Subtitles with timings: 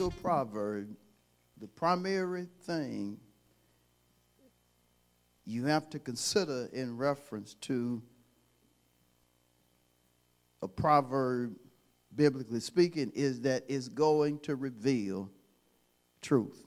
[0.00, 0.94] A proverb,
[1.58, 3.18] the primary thing
[5.46, 8.02] you have to consider in reference to
[10.60, 11.56] a proverb,
[12.14, 15.30] biblically speaking, is that it's going to reveal
[16.20, 16.66] truth.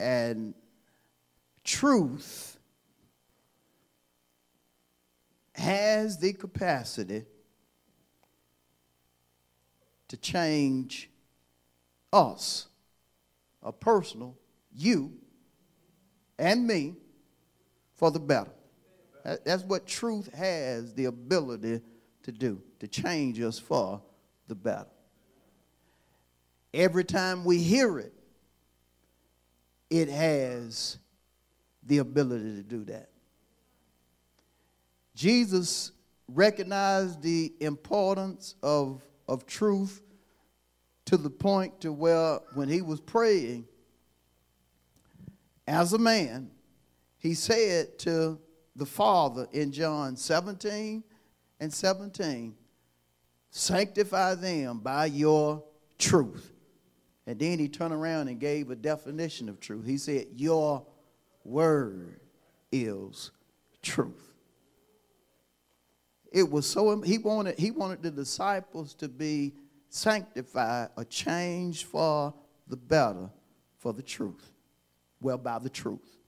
[0.00, 0.54] And
[1.62, 2.58] truth
[5.54, 7.24] has the capacity
[10.08, 11.10] to change
[12.12, 12.68] us,
[13.62, 14.36] a personal,
[14.74, 15.12] you,
[16.38, 16.94] and me,
[17.96, 18.52] for the better.
[19.44, 21.80] That's what truth has the ability
[22.22, 24.00] to do, to change us for
[24.46, 24.86] the better.
[26.72, 28.12] Every time we hear it,
[29.90, 30.98] it has
[31.82, 33.08] the ability to do that.
[35.14, 35.92] Jesus
[36.28, 40.02] recognized the importance of, of truth
[41.04, 43.66] to the point to where when he was praying
[45.66, 46.50] as a man,
[47.18, 48.38] he said to
[48.74, 51.04] the Father in John 17
[51.60, 52.54] and 17,
[53.50, 55.62] sanctify them by your
[55.98, 56.52] truth.
[57.26, 59.84] And then he turned around and gave a definition of truth.
[59.84, 60.86] He said, Your
[61.44, 62.20] word
[62.72, 63.30] is
[63.82, 64.27] truth.
[66.30, 69.54] It was so he wanted he wanted the disciples to be
[69.88, 72.34] sanctified, a change for
[72.66, 73.30] the better,
[73.78, 74.52] for the truth.
[75.20, 76.18] Well, by the truth.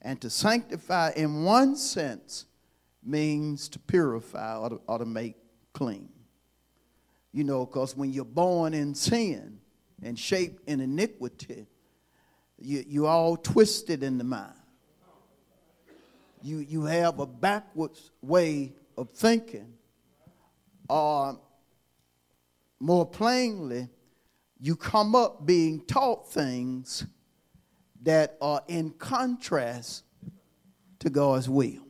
[0.00, 2.46] And to sanctify in one sense
[3.02, 5.36] means to purify or to, or to make
[5.72, 6.08] clean.
[7.32, 9.58] You know, because when you're born in sin
[10.02, 11.66] and shaped in iniquity,
[12.58, 14.54] you, you all twisted in the mind.
[16.42, 19.74] You, you have a backwards way of thinking.
[20.88, 21.38] Or
[22.78, 23.88] more plainly,
[24.60, 27.06] you come up being taught things
[28.02, 30.04] that are in contrast
[31.00, 31.86] to God's will.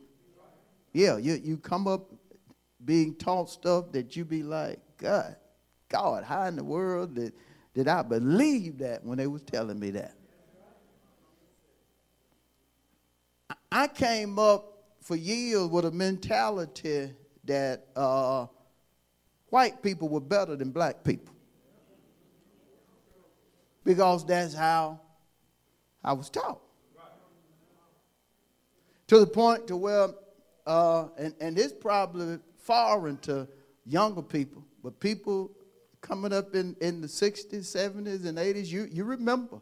[0.93, 2.11] Yeah, you, you come up
[2.83, 5.35] being taught stuff that you be like, God,
[5.89, 7.33] God, how in the world did,
[7.73, 10.15] did I believe that when they was telling me that?
[13.49, 14.76] I- I came up
[15.07, 17.09] for years with a mentality
[17.45, 18.45] that uh,
[19.49, 21.33] white people were better than black people.
[23.85, 24.99] Because that's how
[26.03, 26.59] I was taught.
[29.07, 30.09] To the point to where,
[30.65, 33.47] uh, and, and it's probably foreign to
[33.85, 35.51] younger people, but people
[36.01, 39.61] coming up in, in the 60s, 70s, and 80s, you, you remember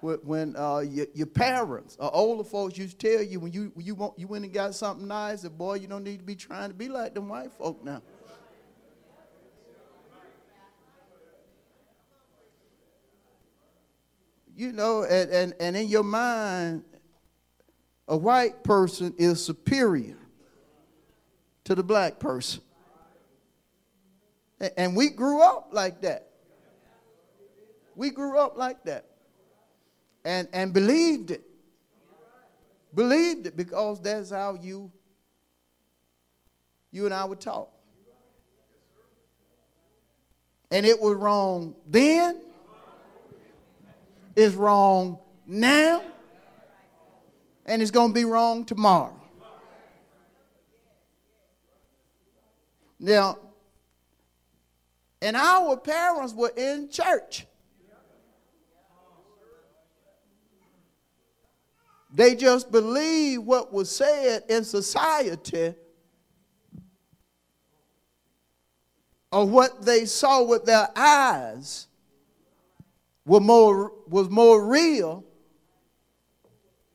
[0.00, 3.94] when, uh, your, your parents or older folks used to tell you when you, you,
[3.94, 6.68] want, you went and got something nice, that boy, you don't need to be trying
[6.68, 8.02] to be like them white folk now.
[14.56, 16.82] you know, and, and, and in your mind,
[18.08, 20.16] a white person is superior
[21.64, 22.62] to the black person.
[24.76, 26.30] And we grew up like that.
[27.94, 29.04] We grew up like that.
[30.26, 31.44] And, and believed it.
[32.92, 34.90] Believed it because that's how you,
[36.90, 37.68] you and I were taught.
[40.72, 42.40] And it was wrong then
[44.34, 46.02] It's wrong now,
[47.64, 49.18] and it's going to be wrong tomorrow.
[52.98, 53.38] Now,
[55.22, 57.46] and our parents were in church.
[62.16, 65.74] They just believed what was said in society
[69.30, 71.88] or what they saw with their eyes
[73.26, 75.24] were more, was more real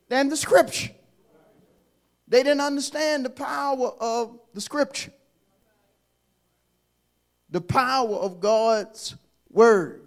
[0.10, 0.90] than the scripture.
[2.28, 5.14] They didn't understand the power of the scripture,
[7.52, 9.14] the power of God's
[9.52, 10.02] word.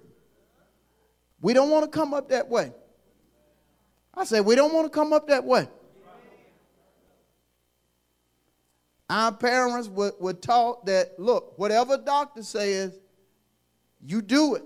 [1.40, 2.72] We don't want to come up that way.
[4.16, 5.69] I said, we don't want to come up that way.
[9.11, 12.99] Our parents were, were taught that, look, whatever doctor says,
[14.05, 14.64] you do it.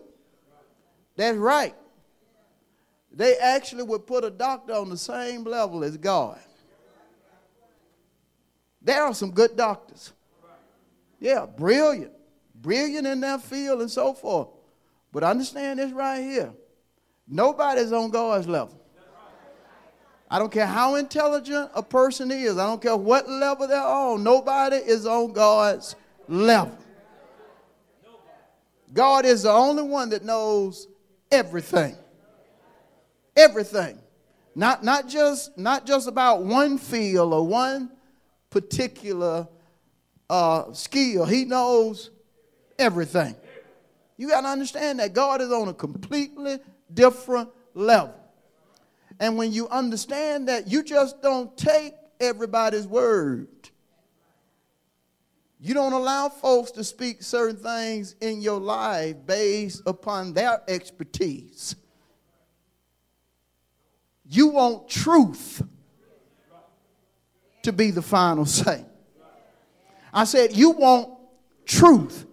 [1.17, 1.75] That's right.
[3.13, 6.39] They actually would put a doctor on the same level as God.
[8.81, 10.13] There are some good doctors.
[11.19, 12.13] Yeah, brilliant.
[12.55, 14.49] Brilliant in their field and so forth.
[15.13, 16.53] But understand this right here.
[17.27, 18.81] Nobody's on God's level.
[20.31, 22.59] I don't care how intelligent a person is.
[22.59, 24.23] I don't care what level they're on.
[24.23, 25.97] Nobody is on God's
[26.29, 26.77] level.
[28.93, 30.87] God is the only one that knows
[31.31, 31.97] everything.
[33.37, 33.99] Everything.
[34.55, 37.91] Not, not, just, not just about one field or one
[38.51, 39.47] particular
[40.29, 41.25] uh, skill.
[41.25, 42.11] He knows
[42.79, 43.35] everything.
[44.17, 46.59] You got to understand that God is on a completely
[46.93, 48.15] different level.
[49.21, 53.49] And when you understand that, you just don't take everybody's word.
[55.61, 61.75] You don't allow folks to speak certain things in your life based upon their expertise.
[64.31, 65.63] You want truth
[67.63, 68.85] to be the final say.
[70.13, 71.11] I said, You want
[71.67, 72.27] truth.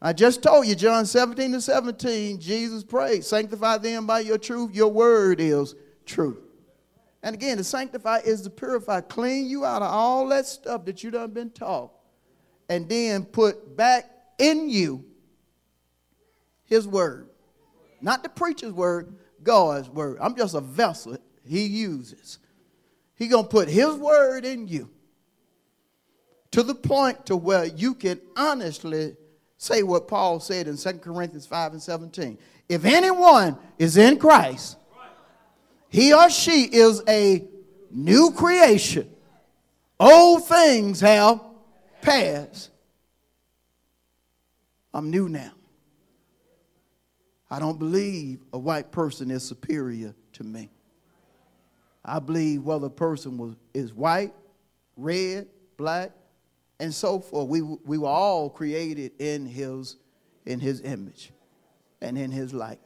[0.00, 4.74] I just told you, John 17 to 17, Jesus prayed, Sanctify them by your truth.
[4.74, 5.74] Your word is
[6.06, 6.38] truth.
[7.22, 11.02] And again, to sanctify is to purify, clean you out of all that stuff that
[11.02, 11.90] you done been taught,
[12.68, 15.04] and then put back in you
[16.64, 17.28] his word.
[18.00, 20.18] Not the preacher's word, God's word.
[20.20, 22.38] I'm just a vessel he uses.
[23.16, 24.90] He gonna put his word in you
[26.50, 29.16] to the point to where you can honestly
[29.58, 32.38] say what Paul said in 2 Corinthians 5 and 17.
[32.68, 34.76] If anyone is in Christ,
[35.96, 37.42] he or she is a
[37.90, 39.10] new creation.
[39.98, 41.40] Old things have
[42.02, 42.68] passed.
[44.92, 45.52] I'm new now.
[47.50, 50.68] I don't believe a white person is superior to me.
[52.04, 54.34] I believe whether a person was, is white,
[54.98, 55.46] red,
[55.78, 56.12] black,
[56.78, 57.48] and so forth.
[57.48, 59.96] We, we were all created in his,
[60.44, 61.32] in his image
[62.02, 62.85] and in his likeness.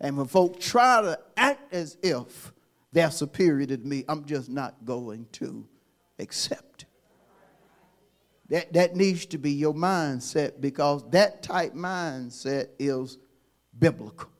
[0.00, 2.52] And when folk try to act as if
[2.92, 5.66] they're superior to me, I'm just not going to
[6.18, 6.86] accept.
[8.48, 13.18] That, that needs to be your mindset because that type mindset is
[13.78, 14.30] biblical.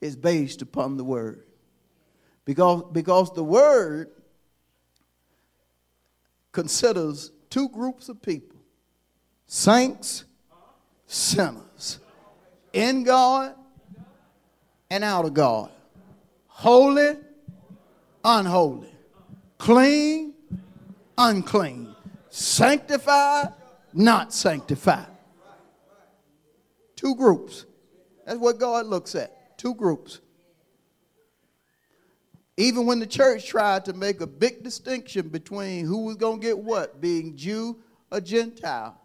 [0.00, 1.44] It's based upon the word.
[2.44, 4.10] Because, because the word
[6.50, 8.58] considers two groups of people
[9.46, 10.24] saints,
[11.06, 12.00] sinners,
[12.72, 13.54] in God
[14.92, 15.70] and out of God,
[16.48, 17.16] holy,
[18.22, 18.94] unholy,
[19.56, 20.34] clean,
[21.16, 21.96] unclean,
[22.28, 23.54] sanctified,
[23.94, 25.06] not sanctified.
[26.94, 27.64] Two groups.
[28.26, 29.56] That's what God looks at.
[29.56, 30.20] Two groups.
[32.58, 36.46] Even when the church tried to make a big distinction between who was going to
[36.46, 37.78] get what, being Jew
[38.10, 39.00] or Gentile,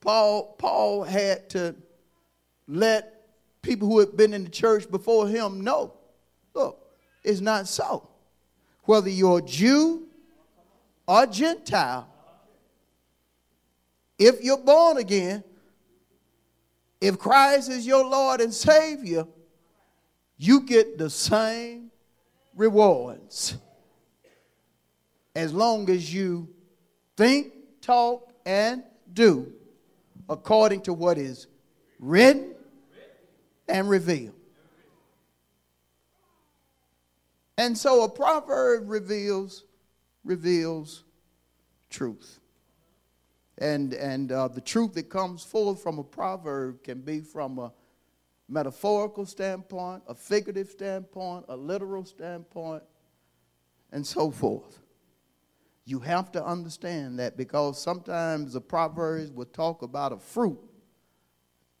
[0.00, 1.76] Paul, Paul had to
[2.66, 3.17] let
[3.62, 5.94] people who had been in the church before him know
[6.54, 6.78] look,
[7.22, 8.08] it's not so.
[8.84, 10.06] Whether you're Jew
[11.06, 12.08] or Gentile,
[14.18, 15.44] if you're born again,
[17.00, 19.26] if Christ is your Lord and Savior,
[20.36, 21.90] you get the same
[22.56, 23.56] rewards
[25.36, 26.48] as long as you
[27.16, 29.52] think, talk, and do
[30.28, 31.46] according to what is
[32.00, 32.54] written
[33.68, 34.34] and reveal.
[37.56, 39.64] And so a proverb reveals
[40.24, 41.04] reveals
[41.90, 42.38] truth.
[43.58, 47.72] And, and uh, the truth that comes forth from a proverb can be from a
[48.48, 52.82] metaphorical standpoint, a figurative standpoint, a literal standpoint,
[53.90, 54.78] and so forth.
[55.84, 60.58] You have to understand that because sometimes the Proverbs will talk about a fruit,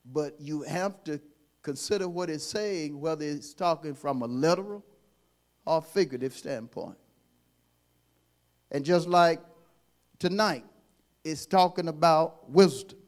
[0.04, 1.20] but you have to
[1.62, 4.84] consider what it's saying, whether it's talking from a literal
[5.66, 6.96] or figurative standpoint.
[8.70, 9.40] And just like
[10.18, 10.64] tonight,
[11.24, 12.98] it's talking about wisdom,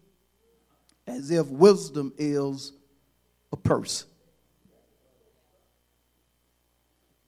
[1.07, 2.73] as if wisdom is
[3.53, 4.09] a person.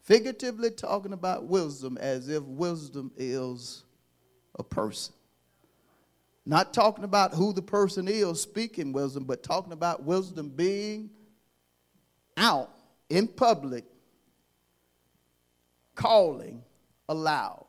[0.02, 3.84] Figuratively talking about wisdom as if wisdom is
[4.58, 5.14] a person.
[6.44, 11.10] Not talking about who the person is speaking wisdom, but talking about wisdom being
[12.36, 12.70] out
[13.08, 13.84] in public,
[15.94, 16.62] calling
[17.08, 17.66] aloud.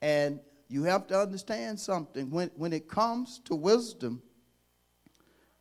[0.00, 2.30] And you have to understand something.
[2.30, 4.22] When, when it comes to wisdom,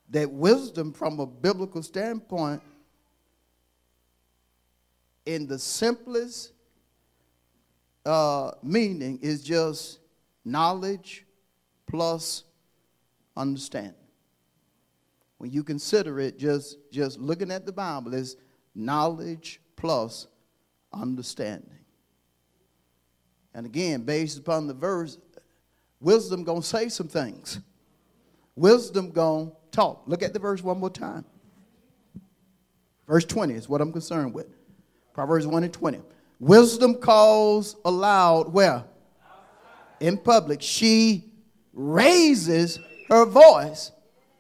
[0.09, 2.61] that wisdom, from a biblical standpoint,
[5.25, 6.51] in the simplest
[8.05, 10.00] uh, meaning, is just
[10.43, 11.25] knowledge
[11.87, 12.43] plus
[13.35, 13.95] understanding.
[15.37, 18.37] When you consider it, just, just looking at the Bible, is
[18.75, 20.27] knowledge plus
[20.93, 21.79] understanding.
[23.53, 25.17] And again, based upon the verse,
[25.99, 27.59] wisdom gonna say some things.
[28.55, 30.03] Wisdom gonna talk.
[30.05, 31.25] Look at the verse one more time.
[33.07, 34.47] Verse 20 is what I'm concerned with.
[35.13, 35.99] Proverbs 1 and 20.
[36.39, 38.85] Wisdom calls aloud where?
[40.01, 40.61] In public.
[40.61, 41.31] She
[41.71, 43.91] raises her voice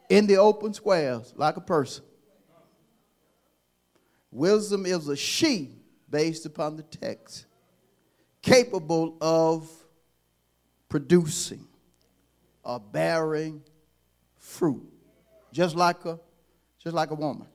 [0.09, 2.03] in the open squares like a person.
[4.31, 5.69] Wisdom is a she
[6.09, 7.45] based upon the text,
[8.41, 9.69] capable of
[10.89, 11.67] producing
[12.63, 13.61] or bearing
[14.37, 14.85] fruit,
[15.51, 16.19] just like a,
[16.79, 17.47] just like a woman,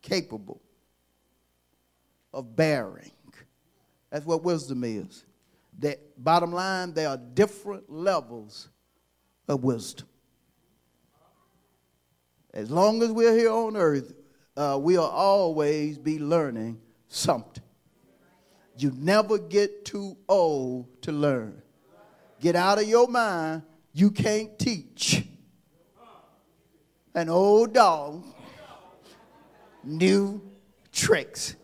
[0.00, 0.60] capable
[2.32, 3.10] of bearing.
[4.10, 5.24] That's what wisdom is.
[5.78, 8.68] That bottom line, there are different levels
[9.46, 10.08] of wisdom.
[12.52, 14.12] As long as we're here on earth,
[14.56, 17.62] uh, we'll always be learning something.
[18.76, 21.62] You never get too old to learn.
[22.40, 25.24] Get out of your mind, you can't teach
[27.14, 28.24] an old dog
[29.82, 30.40] new
[30.92, 31.56] tricks.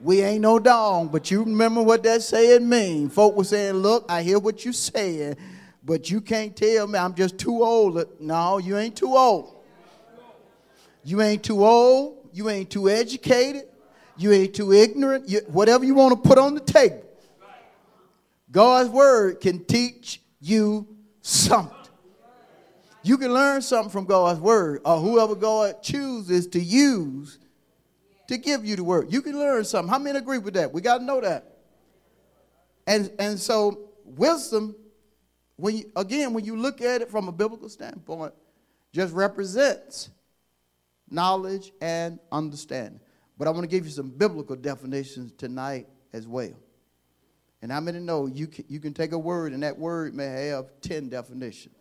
[0.00, 3.08] We ain't no dog, but you remember what that saying mean.
[3.08, 5.36] Folk were saying, look, I hear what you saying,
[5.82, 8.20] but you can't tell me I'm just too old.
[8.20, 9.56] No, you ain't too old.
[11.02, 12.28] You ain't too old.
[12.32, 13.64] You ain't too educated.
[14.16, 15.28] You ain't too ignorant.
[15.28, 17.02] You, whatever you want to put on the table.
[18.50, 20.86] God's word can teach you
[21.22, 21.74] something.
[23.02, 27.38] You can learn something from God's word, or whoever God chooses to use
[28.28, 29.12] to give you the word.
[29.12, 29.90] You can learn something.
[29.90, 30.72] How many agree with that?
[30.72, 31.56] We got to know that.
[32.86, 34.76] And, and so, wisdom,
[35.56, 38.32] when you, again, when you look at it from a biblical standpoint,
[38.92, 40.10] just represents
[41.10, 43.00] knowledge and understanding.
[43.36, 46.54] But I want to give you some biblical definitions tonight as well.
[47.60, 50.46] And how many know you can, you can take a word and that word may
[50.46, 51.74] have 10 definitions?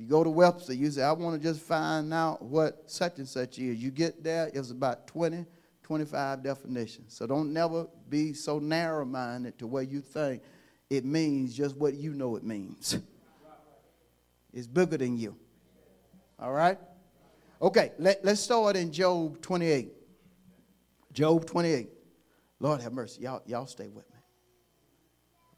[0.00, 3.28] You go to Webster, you say, I want to just find out what such and
[3.28, 3.76] such is.
[3.76, 5.44] You get there, it's about 20,
[5.82, 7.12] 25 definitions.
[7.12, 10.40] So don't never be so narrow minded to where you think
[10.88, 12.98] it means just what you know it means.
[14.52, 15.36] It's bigger than you.
[16.40, 16.76] All right?
[17.62, 19.92] Okay, let, let's start in Job 28.
[21.12, 21.88] Job 28.
[22.58, 23.22] Lord have mercy.
[23.22, 24.18] Y'all, y'all stay with me.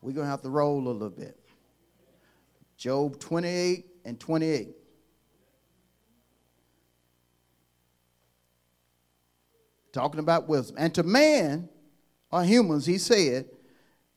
[0.02, 1.38] We're going to have to roll a little bit.
[2.76, 4.68] Job 28 and 28.
[9.92, 10.76] Talking about wisdom.
[10.78, 11.68] And to man,
[12.30, 13.46] or humans, he said,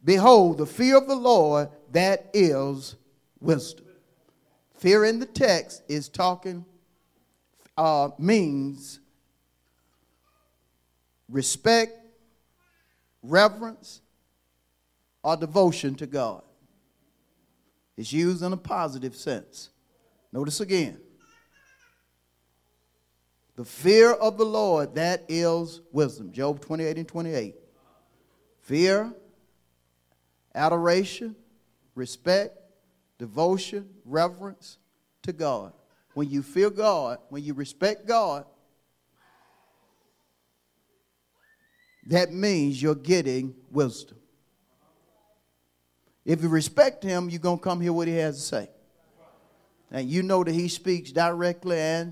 [0.04, 2.96] Behold, the fear of the Lord, that is
[3.40, 3.86] wisdom.
[4.78, 6.66] Fear in the text is talking,
[7.78, 9.00] uh, means
[11.30, 11.98] respect,
[13.24, 14.02] reverence,
[15.24, 16.44] or devotion to God.
[17.98, 19.70] It's used in a positive sense.
[20.36, 21.00] Notice again.
[23.56, 26.34] The fear of the Lord, that is wisdom.
[26.34, 27.56] Job 28 and 28.
[28.64, 29.14] Fear,
[30.54, 31.38] adoration,
[31.96, 32.58] respect,
[33.18, 34.78] devotion, reverence
[35.22, 35.72] to God.
[36.16, 38.44] When you fear God, when you respect God,
[42.08, 44.18] that means you're getting wisdom.
[46.26, 48.70] If you respect him, you're going to come hear what he has to say.
[49.96, 52.12] And you know that he speaks directly, and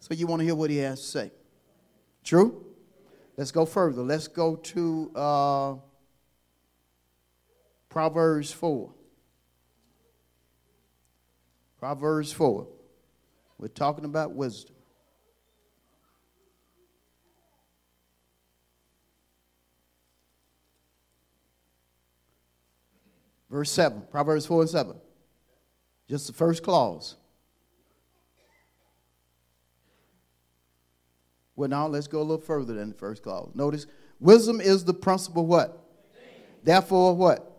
[0.00, 1.30] so you want to hear what he has to say.
[2.24, 2.60] True?
[3.36, 4.02] Let's go further.
[4.02, 5.74] Let's go to uh,
[7.88, 8.92] Proverbs 4.
[11.78, 12.66] Proverbs 4.
[13.58, 14.74] We're talking about wisdom.
[23.48, 24.96] Verse 7, Proverbs 4 and 7.
[26.08, 27.16] Just the first clause.
[31.54, 33.50] Well, now let's go a little further than the first clause.
[33.54, 33.86] Notice,
[34.20, 35.82] wisdom is the principal what?
[36.62, 37.52] Therefore, what?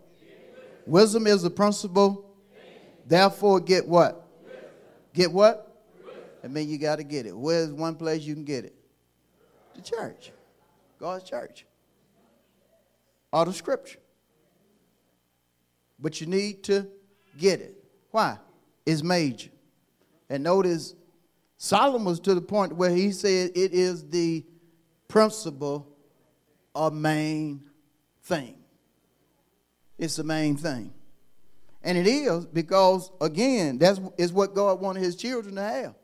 [0.86, 2.36] Wisdom is the principal.
[3.06, 4.26] Therefore, get what?
[5.12, 5.64] Get what?
[6.44, 7.36] I mean, you got to get it.
[7.36, 8.74] Where's one place you can get it?
[9.74, 10.30] The church.
[11.00, 11.66] God's church.
[13.32, 13.98] Or the scripture
[15.98, 16.86] but you need to
[17.36, 17.84] get it.
[18.10, 18.38] Why?
[18.86, 19.50] It's major.
[20.30, 20.94] And notice
[21.56, 24.44] Solomon was to the point where he said it is the
[25.08, 25.88] principal
[26.74, 27.62] or main
[28.22, 28.54] thing.
[29.98, 30.92] It's the main thing.
[31.82, 35.94] And it is because, again, that's is what God wanted his children to have.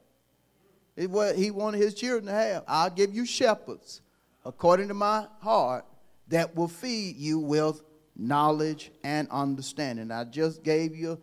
[0.96, 2.64] It's what he wanted his children to have.
[2.66, 4.00] I'll give you shepherds
[4.44, 5.84] according to my heart
[6.28, 7.82] that will feed you with
[8.16, 10.10] knowledge and understanding.
[10.10, 11.20] I just gave you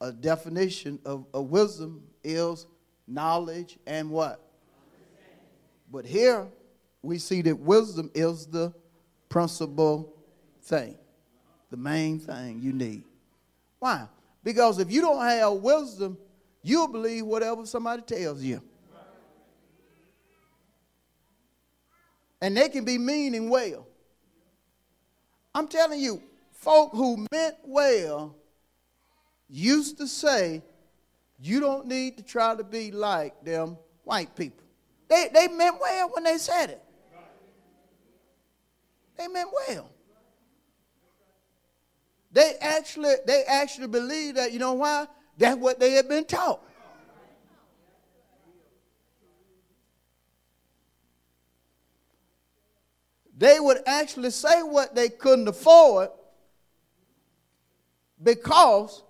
[0.00, 2.66] a definition of, of wisdom is
[3.06, 4.40] knowledge and what?
[5.90, 6.46] But here
[7.02, 8.72] we see that wisdom is the
[9.28, 10.12] principal
[10.62, 10.96] thing,
[11.70, 13.04] the main thing you need.
[13.78, 14.06] Why?
[14.42, 16.18] Because if you don't have wisdom,
[16.62, 18.62] you'll believe whatever somebody tells you.
[22.40, 23.86] And they can be meaning well.
[25.54, 28.36] I'm telling you, folk who meant well
[29.48, 30.62] used to say,
[31.40, 34.64] you don't need to try to be like them white people.
[35.08, 36.82] They, they meant well when they said it.
[39.16, 39.90] They meant well.
[42.30, 45.06] They actually, they actually believe that, you know why?
[45.38, 46.60] That's what they had been taught.
[53.36, 56.10] They would actually say what they couldn't afford
[58.20, 59.04] because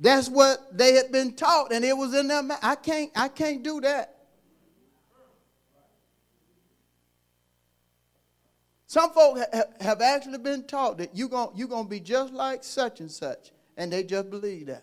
[0.00, 2.60] that's what they had been taught and it was in their mind.
[2.62, 4.16] I can't, I can't do that.
[8.86, 12.64] Some folk ha- have actually been taught that you're going you're gonna be just like
[12.64, 14.82] such and such, and they just believe that.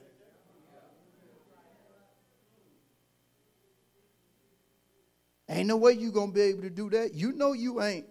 [5.49, 7.13] Ain't no way you're going to be able to do that.
[7.13, 8.05] You know you ain't.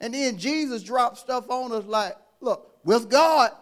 [0.00, 3.52] And then Jesus dropped stuff on us like, look, with God,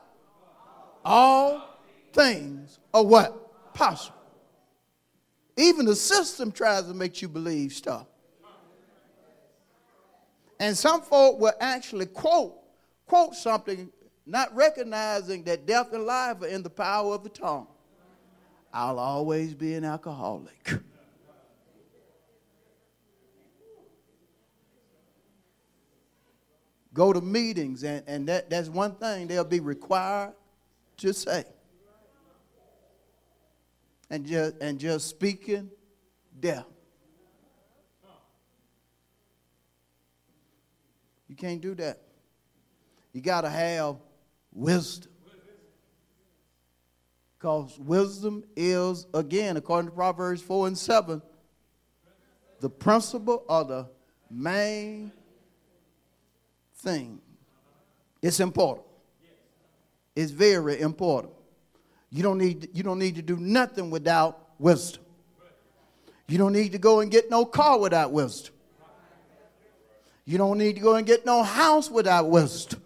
[1.04, 1.78] all
[2.12, 3.74] things are what?
[3.74, 4.16] Possible.
[5.56, 8.06] Even the system tries to make you believe stuff.
[10.58, 12.54] And some folk will actually quote,
[13.06, 13.90] quote something,
[14.26, 17.66] not recognizing that death and life are in the power of the tongue.
[18.72, 20.74] I'll always be an alcoholic.
[26.92, 30.34] Go to meetings, and, and that, that's one thing they'll be required
[31.00, 31.44] to say.
[34.08, 35.70] And just, and just speaking
[36.38, 36.66] death.
[41.28, 42.00] You can't do that.
[43.12, 43.96] You got to have
[44.52, 45.12] wisdom.
[47.38, 51.22] Because wisdom is, again, according to Proverbs 4 and 7,
[52.60, 53.86] the principal or the
[54.30, 55.12] main
[56.74, 57.20] thing.
[58.20, 58.89] It's important.
[60.20, 61.32] It's very important.
[62.10, 65.02] You don't need, you don't need to do nothing without wisdom.
[66.28, 68.54] You don't need to go and get no car without wisdom.
[70.26, 72.82] You don't need to go and get no house without wisdom.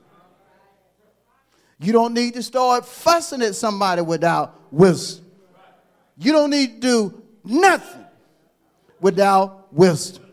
[1.80, 5.26] You don't need to start fussing at somebody without wisdom.
[6.16, 8.04] You don't need to do nothing
[9.00, 10.24] without wisdom.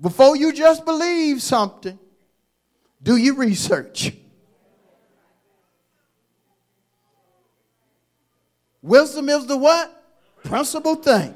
[0.00, 1.98] Before you just believe something,
[3.02, 4.14] do your research.
[8.84, 9.90] Wisdom is the what?
[10.44, 11.34] Principal thing.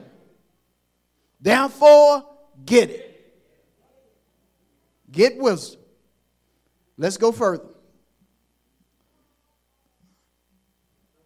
[1.41, 2.23] Therefore,
[2.67, 3.35] get it.
[5.11, 5.81] Get wisdom.
[6.99, 7.65] Let's go further.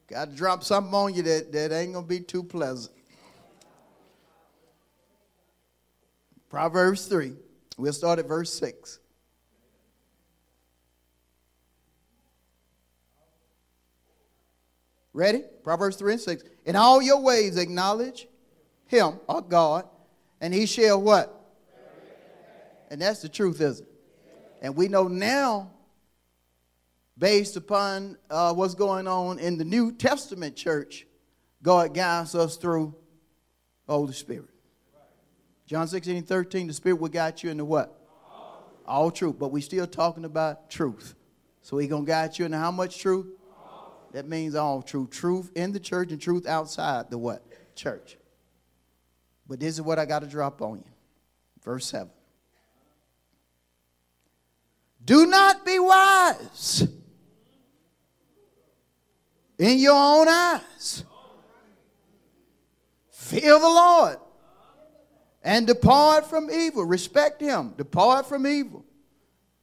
[0.07, 2.95] Got to drop something on you that, that ain't going to be too pleasant.
[6.49, 7.33] Proverbs 3.
[7.77, 9.01] We'll start at verse 6.
[15.13, 15.43] Ready?
[15.63, 16.45] Proverbs 3 and 6.
[16.65, 18.27] In all your ways acknowledge
[18.87, 19.87] him, or God,
[20.41, 21.39] and he shall what?
[22.91, 23.93] And that's the truth, isn't it?
[24.61, 25.71] And we know now,
[27.19, 31.07] based upon uh, what's going on in the New Testament church,
[31.63, 32.95] God guides us through
[33.89, 34.49] Holy Spirit.
[35.67, 37.99] John 16 13, the Spirit will guide you into what?
[38.31, 39.39] All, All truth.
[39.39, 41.15] But we're still talking about truth.
[41.63, 43.27] So he going to guide you into how much truth?
[44.13, 45.11] That means all truth.
[45.11, 47.43] Truth in the church and truth outside the what?
[47.75, 48.19] Church.
[49.49, 50.91] But this is what I got to drop on you.
[51.65, 52.11] Verse 7.
[55.05, 56.87] Do not be wise
[59.59, 61.05] in your own eyes.
[63.11, 64.19] Fear the Lord
[65.43, 66.85] and depart from evil.
[66.85, 67.75] Respect Him.
[67.77, 68.85] Depart from evil.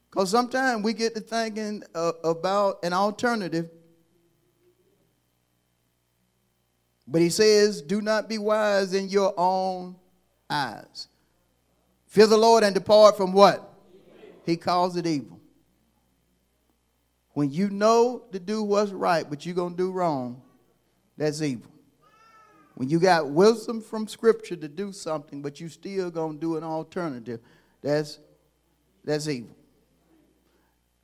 [0.09, 3.69] Because sometimes we get to thinking uh, about an alternative
[7.10, 9.95] But he says, Do not be wise in your own
[10.50, 11.08] eyes.
[12.06, 13.74] Fear the Lord and depart from what?
[14.45, 15.39] He calls it evil.
[17.34, 20.41] When you know to do what's right, but you're going to do wrong,
[21.17, 21.72] that's evil.
[22.76, 26.58] When you got wisdom from Scripture to do something, but you still going to do
[26.58, 27.39] an alternative,
[27.82, 28.19] that's,
[29.04, 29.56] that's evil.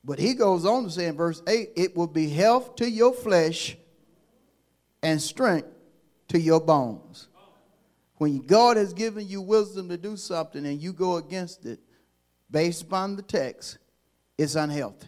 [0.04, 3.12] But he goes on to say in verse 8, it will be health to your
[3.12, 3.76] flesh
[5.02, 5.68] and strength
[6.36, 7.30] to your bones.
[8.18, 11.80] When God has given you wisdom to do something and you go against it
[12.52, 13.78] based upon the text,
[14.38, 15.08] it's unhealthy.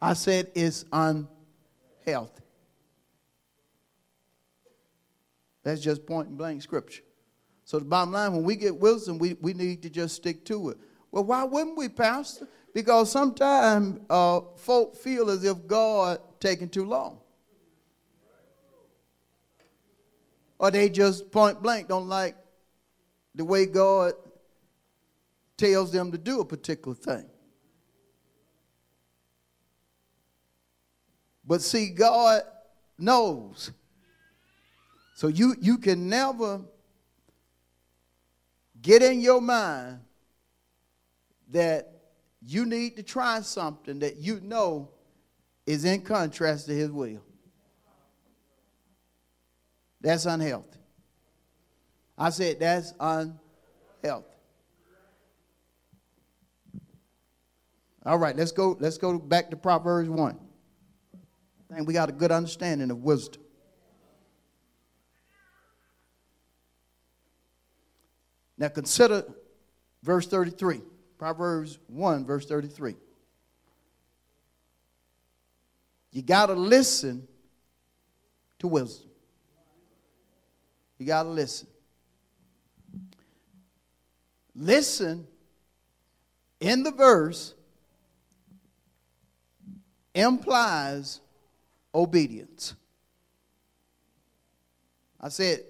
[0.00, 2.42] I said it's unhealthy.
[5.64, 7.02] That's just point blank scripture.
[7.64, 10.70] So the bottom line, when we get wisdom, we, we need to just stick to
[10.70, 10.78] it.
[11.10, 12.48] Well, why wouldn't we, Pastor?
[12.72, 17.18] Because sometimes uh, folk feel as if God taking too long.
[20.58, 22.36] Or they just point blank don't like
[23.34, 24.14] the way God
[25.56, 27.26] tells them to do a particular thing.
[31.44, 32.42] But see, God
[32.98, 33.70] knows.
[35.14, 36.60] So you, you can never
[38.80, 40.00] get in your mind
[41.50, 41.90] that
[42.42, 44.90] you need to try something that you know
[45.66, 47.22] is in contrast to his will.
[50.00, 50.78] That's unhealthy.
[52.16, 53.38] I said that's unhealthy.
[58.06, 60.38] All right, let's go, let's go back to Proverbs 1.
[61.70, 63.42] I think we got a good understanding of wisdom.
[68.56, 69.24] Now consider
[70.02, 70.80] verse 33.
[71.18, 72.96] Proverbs 1, verse 33.
[76.12, 77.28] You got to listen
[78.60, 79.07] to wisdom.
[80.98, 81.68] You got to listen.
[84.54, 85.26] Listen
[86.60, 87.54] in the verse
[90.14, 91.20] implies
[91.94, 92.74] obedience.
[95.20, 95.64] I said,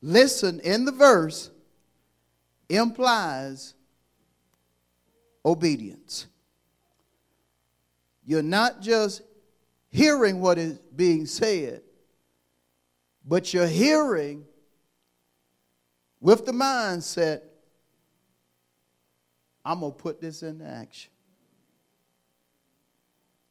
[0.00, 1.50] listen in the verse
[2.68, 3.74] implies
[5.44, 6.26] obedience.
[8.24, 9.22] You're not just
[9.90, 11.82] hearing what is being said,
[13.24, 14.44] but you're hearing
[16.20, 17.42] with the mindset
[19.64, 21.10] I'm going to put this into action.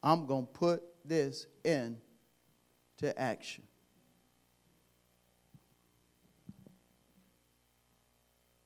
[0.02, 1.98] I'm going to put this into
[3.16, 3.64] action.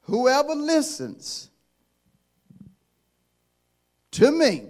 [0.02, 1.50] Whoever listens
[4.12, 4.68] to me.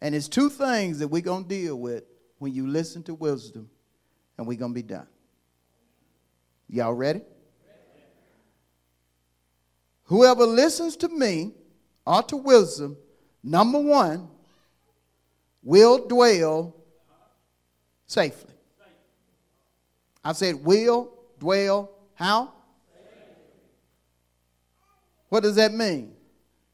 [0.00, 2.04] And it's two things that we're going to deal with
[2.38, 3.68] when you listen to wisdom,
[4.36, 5.08] and we're going to be done.
[6.68, 7.22] Y'all ready?
[10.04, 11.52] Whoever listens to me
[12.06, 12.96] or to wisdom,
[13.42, 14.28] number one,
[15.62, 16.74] will dwell
[18.06, 18.54] safely.
[20.24, 22.52] I said, will dwell how?
[25.28, 26.14] What does that mean?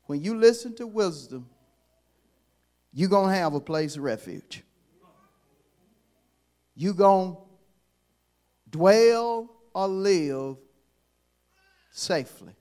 [0.06, 1.48] when you listen to wisdom,
[2.92, 4.62] you're going to have a place of refuge.
[6.76, 7.38] You're going to
[8.70, 10.56] dwell or live
[11.90, 12.54] safely.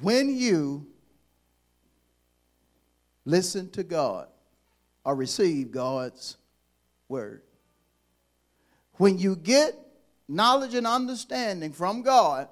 [0.00, 0.86] When you
[3.24, 4.28] listen to God
[5.04, 6.36] or receive God's
[7.08, 7.42] word,
[8.94, 9.74] when you get
[10.28, 12.48] knowledge and understanding from God,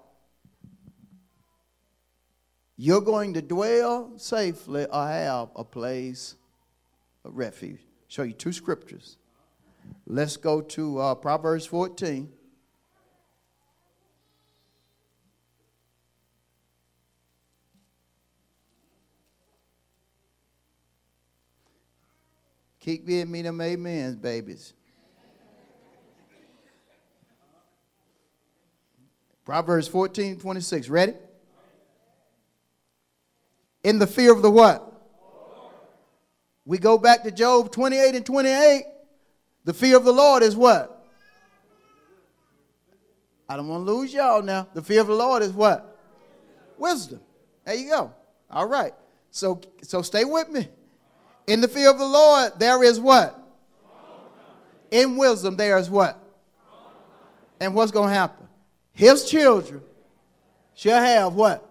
[2.77, 6.37] you're going to dwell safely or have a place
[7.25, 7.81] of refuge.
[8.09, 9.17] Show you two scriptures.
[10.07, 12.31] Let's go to uh, Proverbs 14.
[22.87, 24.73] Keep giving me them amens, babies.
[29.45, 30.89] Proverbs 14, 26.
[30.89, 31.13] Ready?
[33.87, 34.83] in the fear of the what?
[36.65, 38.83] We go back to Job 28 and 28.
[39.65, 41.07] The fear of the Lord is what?
[43.49, 44.67] I don't want to lose y'all now.
[44.75, 46.01] The fear of the Lord is what?
[46.77, 47.21] Wisdom.
[47.65, 48.13] There you go.
[48.51, 48.93] All right.
[49.31, 50.69] So so stay with me.
[51.47, 53.41] In the fear of the Lord, there is what?
[54.91, 56.23] In wisdom, there is what?
[57.61, 58.47] And what's going to happen?
[58.93, 59.83] His children
[60.75, 61.63] shall have what?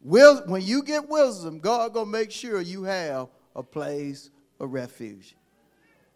[0.00, 5.36] Will, when you get wisdom, God gonna make sure you have a place of refuge.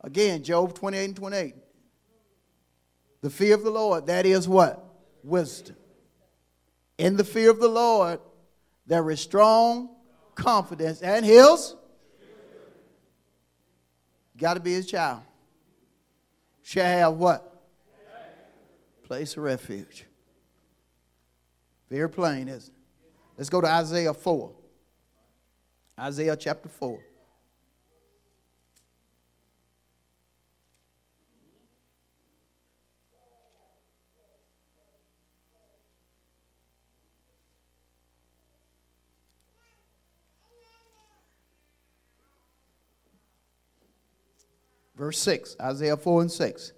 [0.01, 1.55] Again, Job 28 and 28.
[3.21, 4.83] The fear of the Lord, that is what?
[5.23, 5.77] Wisdom.
[6.97, 8.21] In the fear of the Lord,
[8.87, 9.91] there is strong
[10.35, 11.77] confidence and his
[14.37, 15.23] got to be his child.
[16.63, 17.49] Shall have what?
[19.05, 20.07] Place of refuge.
[21.89, 22.79] Very plain, isn't it?
[23.37, 24.51] Let's go to Isaiah 4.
[25.99, 26.99] Isaiah chapter 4.
[45.03, 46.73] Verse 6, Isaiah 4 and 6.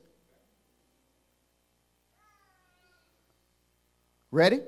[4.30, 4.60] Ready?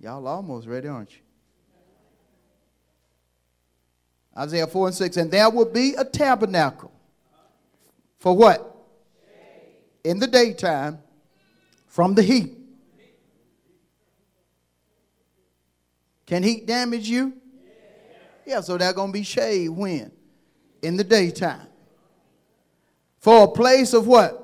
[0.00, 1.18] Y'all almost ready, aren't you?
[4.34, 5.16] Isaiah 4 and 6.
[5.18, 6.92] And there will be a tabernacle.
[8.18, 8.74] For what?
[10.02, 11.00] In the daytime
[11.88, 12.56] from the heat.
[16.24, 17.34] Can heat damage you?
[18.46, 20.10] Yeah, so they're going to be shade when?
[20.82, 21.66] In the daytime.
[23.18, 24.38] For a place of what?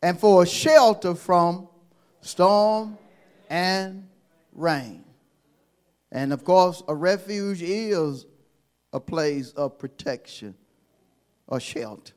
[0.00, 1.68] And for a shelter from
[2.20, 2.98] storm
[3.50, 4.08] and
[4.52, 5.04] rain.
[6.10, 8.26] And of course, a refuge is
[8.92, 10.54] a place of protection
[11.52, 12.14] a shelter.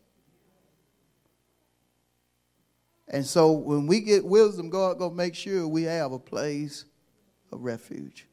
[3.07, 6.85] And so when we get wisdom, God gonna make sure we have a place
[7.51, 8.27] of refuge.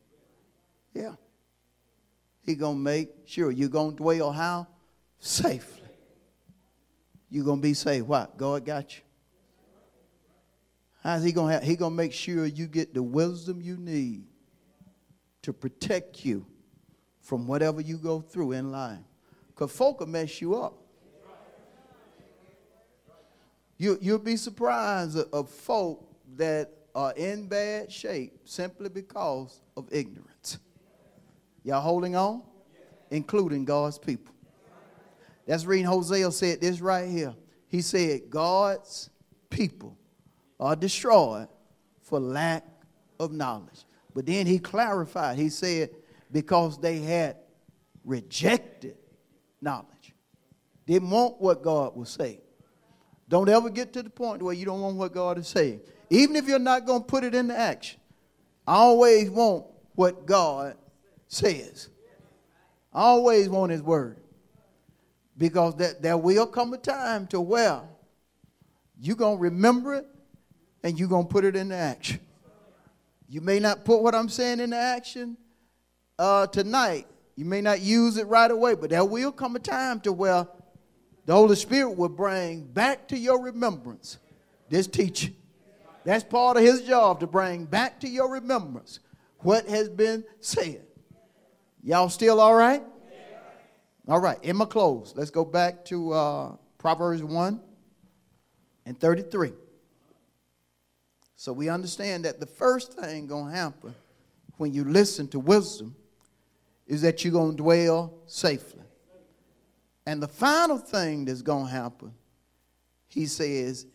[0.94, 1.14] Yeah.
[2.44, 4.66] He gonna make sure you're gonna dwell how?
[5.18, 5.88] Safely.
[7.30, 8.04] You're gonna be safe.
[8.04, 8.36] What?
[8.36, 9.02] God got you.
[11.02, 11.62] How's he gonna have?
[11.62, 14.24] He gonna make sure you get the wisdom you need
[15.42, 16.46] to protect you
[17.20, 18.98] from whatever you go through in life.
[19.48, 20.74] Because folk will mess you up.
[23.78, 30.31] You, you'll be surprised of folk that are in bad shape simply because of ignorance.
[31.64, 32.42] Y'all holding on?
[33.10, 34.34] Including God's people.
[35.46, 37.34] That's reading Hosea said this right here.
[37.68, 39.10] He said, God's
[39.50, 39.96] people
[40.60, 41.48] are destroyed
[42.02, 42.64] for lack
[43.18, 43.84] of knowledge.
[44.14, 45.38] But then he clarified.
[45.38, 45.90] He said,
[46.30, 47.36] because they had
[48.04, 48.96] rejected
[49.60, 50.14] knowledge,
[50.86, 52.40] didn't want what God was saying.
[53.28, 55.80] Don't ever get to the point where you don't want what God is saying.
[56.10, 57.98] Even if you're not going to put it into action,
[58.66, 60.76] I always want what God
[61.32, 61.88] says.
[62.92, 64.18] I always want his word.
[65.38, 67.80] Because that, there will come a time to where
[69.00, 70.06] you're going to remember it
[70.82, 72.20] and you're going to put it into action.
[73.28, 75.38] You may not put what I'm saying into action
[76.18, 77.06] uh, tonight.
[77.34, 80.46] You may not use it right away, but there will come a time to where
[81.24, 84.18] the Holy Spirit will bring back to your remembrance
[84.68, 85.34] this teaching.
[86.04, 89.00] That's part of his job to bring back to your remembrance
[89.38, 90.82] what has been said.
[91.82, 92.82] Y'all still all right?
[94.08, 97.60] All right, in my close, let's go back to uh, Proverbs 1
[98.86, 99.52] and 33.
[101.36, 103.94] So we understand that the first thing going to happen
[104.58, 105.94] when you listen to wisdom
[106.86, 108.82] is that you're going to dwell safely.
[110.06, 112.12] And the final thing that's going to happen,
[113.08, 113.86] he says,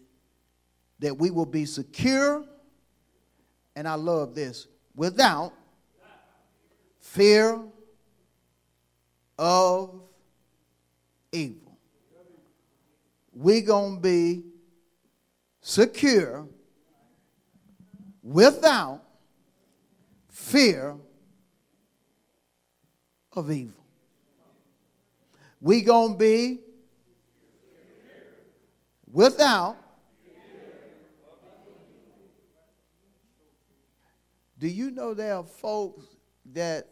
[1.00, 2.44] that we will be secure,
[3.76, 5.54] and I love this, without
[7.00, 7.62] fear
[9.38, 10.02] of
[11.32, 11.78] evil.
[13.34, 14.44] We're going to be
[15.62, 16.48] secure
[18.24, 19.04] without
[20.30, 20.96] fear
[23.34, 23.74] of evil.
[25.62, 26.60] We going to be
[29.12, 29.78] without
[34.60, 36.06] Do you know there are folks
[36.54, 36.88] that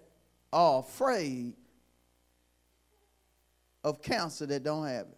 [0.54, 1.54] are afraid
[3.86, 5.18] of cancer that don't have it?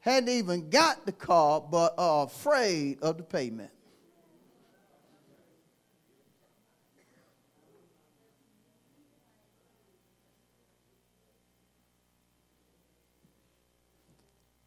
[0.00, 3.70] hadn't even got the car, but are afraid of the payment.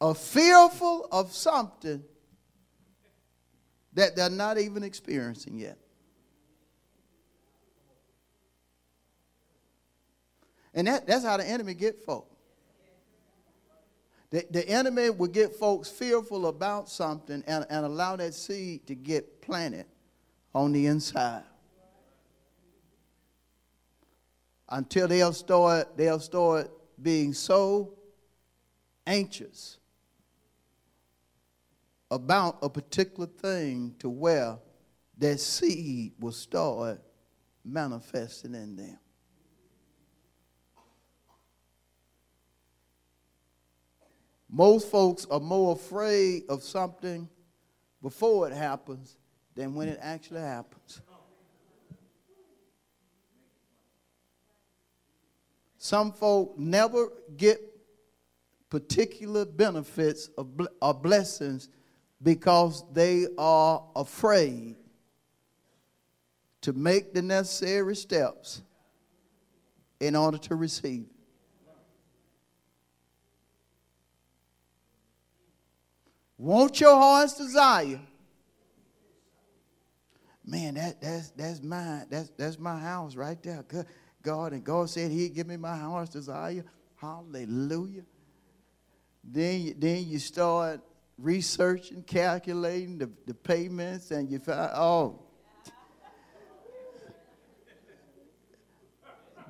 [0.02, 2.04] Are fearful of something
[3.94, 5.78] that they're not even experiencing yet.
[10.74, 12.28] And that, that's how the enemy get folk.
[14.32, 18.96] The, the enemy will get folks fearful about something and, and allow that seed to
[18.96, 19.86] get planted
[20.56, 21.44] on the inside.
[24.68, 27.94] Until they'll start, they'll start being so
[29.06, 29.78] anxious
[32.12, 34.60] about a particular thing to where
[35.18, 37.02] that seed will start
[37.64, 39.00] manifesting in them.
[44.50, 47.30] Most folks are more afraid of something
[48.02, 49.16] before it happens
[49.56, 51.02] than when it actually happens.
[55.78, 57.62] Some folk never get
[58.70, 60.30] particular benefits
[60.82, 61.70] or blessings
[62.22, 64.76] because they are afraid
[66.62, 68.62] to make the necessary steps
[70.00, 71.06] in order to receive.
[76.38, 78.02] Want your heart's desire.
[80.44, 82.08] Man, that, that's, that's mine.
[82.10, 83.64] That's, that's my house right there.
[84.24, 86.66] God, and God said he'd give me my heart's desire.
[86.96, 88.04] Hallelujah.
[89.24, 90.82] Then then you start
[91.22, 95.20] researching, calculating the, the payments, and you find, oh,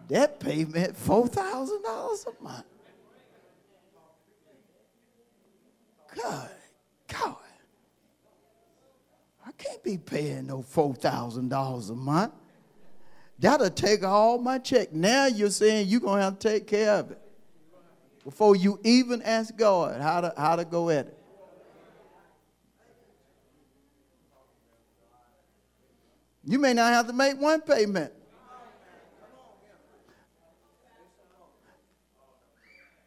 [0.10, 2.66] that payment $4,000 a month.
[6.16, 6.50] God.
[7.12, 7.36] God,
[9.46, 12.34] I can't be paying no $4,000 a month.
[13.40, 14.94] That'll take all my check.
[14.94, 17.20] Now you're saying you're going to have to take care of it
[18.24, 21.21] before you even ask God how to, how to go at it.
[26.44, 28.12] You may not have to make one payment.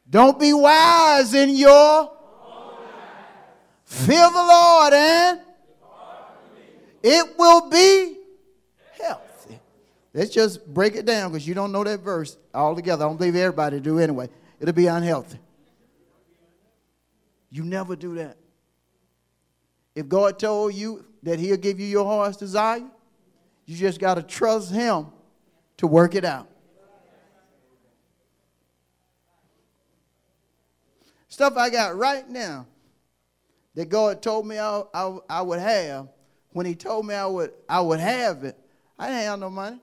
[0.08, 2.14] Don't be wise in your
[3.94, 5.40] Fear the Lord and
[7.02, 8.16] it will be
[9.00, 9.60] healthy.
[10.12, 13.04] Let's just break it down because you don't know that verse altogether.
[13.04, 14.28] I don't believe everybody do anyway.
[14.58, 15.38] It'll be unhealthy.
[17.50, 18.36] You never do that.
[19.94, 22.82] If God told you that He'll give you your heart's desire,
[23.66, 25.06] you just got to trust Him
[25.78, 26.48] to work it out.
[31.28, 32.66] Stuff I got right now
[33.74, 36.08] that God told me I, I, I would have,
[36.52, 38.56] when He told me I would, I would have it,
[38.98, 39.80] I didn't have no money.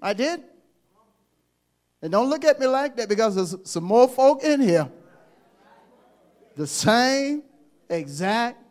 [0.00, 0.44] I did.
[2.00, 4.88] And don't look at me like that because there's some more folk in here
[6.56, 7.42] the same
[7.88, 8.62] exact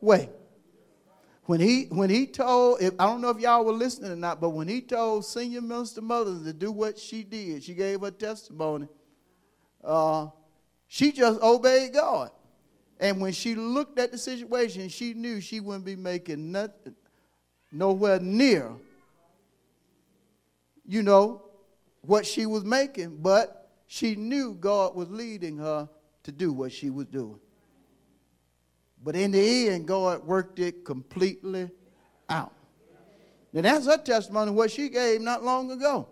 [0.00, 0.28] way.
[1.44, 4.50] When he when he told, I don't know if y'all were listening or not, but
[4.50, 8.88] when he told senior minister mothers to do what she did, she gave her testimony
[9.84, 10.28] uh,
[10.88, 12.30] she just obeyed God.
[12.98, 16.94] And when she looked at the situation, she knew she wouldn't be making nothing,
[17.72, 18.72] nowhere near,
[20.86, 21.42] you know,
[22.02, 25.88] what she was making, but she knew God was leading her
[26.24, 27.40] to do what she was doing.
[29.02, 31.70] But in the end, God worked it completely
[32.28, 32.52] out.
[33.52, 36.08] Now that's her testimony, what she gave not long ago.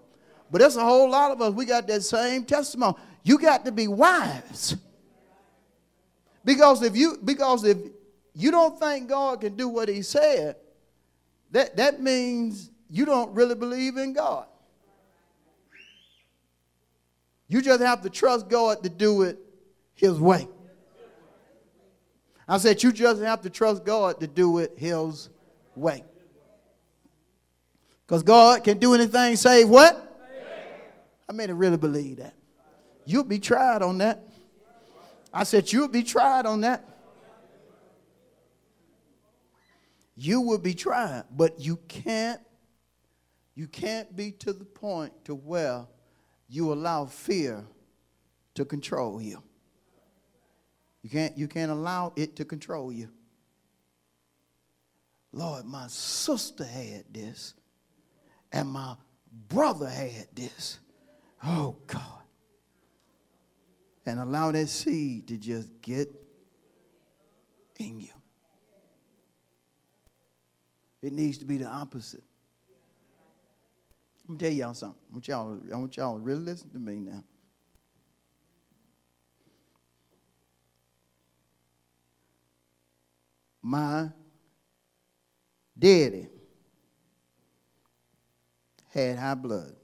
[0.50, 2.96] But there's a whole lot of us, we got that same testimony.
[3.22, 4.76] You got to be wise.
[6.44, 7.76] Because if you because if
[8.34, 10.56] you don't think God can do what he said,
[11.50, 14.46] that, that means you don't really believe in God.
[17.48, 19.38] You just have to trust God to do it
[19.94, 20.48] his way.
[22.48, 25.28] I said you just have to trust God to do it his
[25.76, 26.02] way.
[28.06, 30.04] Because God can do anything save what?
[31.28, 32.34] I mean, I really believe that.
[33.04, 34.22] You'll be tried on that.
[35.32, 36.84] I said, You'll be tried on that.
[40.16, 42.40] You will be tried, but you can't
[43.54, 45.86] you can't be to the point to where
[46.48, 47.64] you allow fear
[48.54, 49.42] to control you.
[51.08, 53.08] You can't you can't allow it to control you.
[55.32, 57.54] Lord, my sister had this,
[58.52, 58.94] and my
[59.48, 60.78] brother had this.
[61.42, 62.18] Oh God
[64.08, 66.08] and allow that seed to just get
[67.78, 68.08] in you.
[71.02, 72.22] It needs to be the opposite.
[74.26, 74.98] Let me tell y'all something.
[75.10, 77.22] I want y'all, I want y'all to really listen to me now.
[83.68, 84.08] My
[85.78, 86.26] daddy
[88.94, 89.76] had high blood.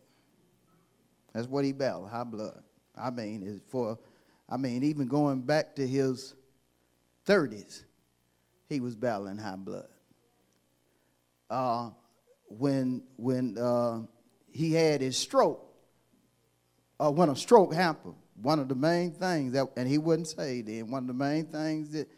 [1.35, 2.63] That's what he battled, high blood.
[2.97, 3.99] I mean, for,
[4.49, 6.35] I mean, even going back to his
[7.27, 7.83] 30s,
[8.71, 9.89] he was battling high blood.
[11.51, 11.91] Uh,
[12.49, 14.01] when when uh,
[14.51, 15.63] he had his stroke,
[16.99, 20.63] uh, when a stroke happened, one of the main things that, and he wouldn't say
[20.63, 22.09] then, one of the main things that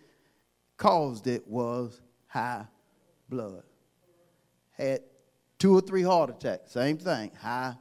[0.77, 2.67] caused it was high
[3.29, 3.63] blood.
[4.73, 5.01] Had
[5.59, 7.75] two or three heart attacks, same thing, high,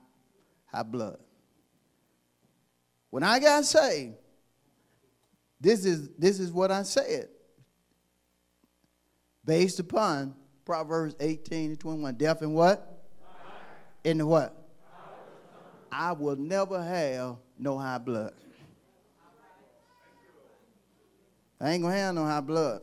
[0.65, 1.19] high blood.
[3.09, 4.15] When I got saved,
[5.59, 7.29] this is, this is what I said.
[9.43, 10.35] Based upon
[10.65, 12.15] Proverbs 18 and 21.
[12.15, 13.03] Deaf and what?
[14.03, 14.65] In what?
[15.91, 18.33] I will never have no high blood.
[21.65, 22.81] I ain't gonna have no high blood.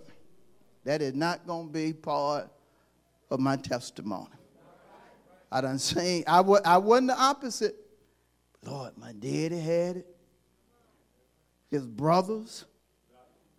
[0.82, 2.50] That is not gonna be part
[3.30, 4.26] of my testimony.
[5.52, 7.76] I done seen, I, w- I wasn't the opposite.
[8.64, 10.16] Lord, my daddy had it.
[11.70, 12.64] His brothers,